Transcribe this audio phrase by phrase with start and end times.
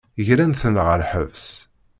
[0.27, 1.45] Gran-ten ɣer lḥebs.